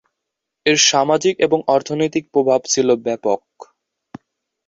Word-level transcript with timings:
এর 0.65 0.77
সামাজিক 0.85 1.35
এবং 1.39 1.59
অর্থনৈতিক 1.67 2.23
প্রভাব 2.33 2.61
ছিল 2.65 2.87
ব্যপক। 3.05 3.41